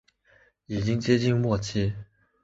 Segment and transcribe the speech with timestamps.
[0.65, 1.93] 已经接近末期